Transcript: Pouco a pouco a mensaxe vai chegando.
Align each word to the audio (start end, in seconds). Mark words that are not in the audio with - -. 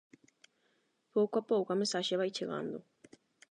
Pouco 1.15 1.35
a 1.39 1.45
pouco 1.51 1.69
a 1.71 1.79
mensaxe 1.81 2.19
vai 2.21 2.29
chegando. 2.37 2.77